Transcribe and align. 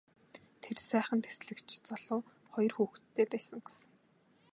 Тэр 0.63 0.77
сайхан 0.87 1.19
дэслэгч 1.23 1.67
залуу 1.87 2.21
хоёр 2.53 2.73
хүүхэдтэй 2.75 3.25
байсан 3.31 3.59
гэсэн. 3.65 3.89